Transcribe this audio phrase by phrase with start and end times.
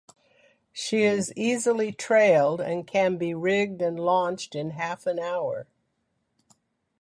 [0.73, 5.67] She is easily trailed and can be rigged and launched in half an hour.